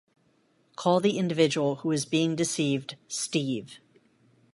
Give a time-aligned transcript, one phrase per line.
[0.75, 3.77] Call the individual who is being deceived Steve.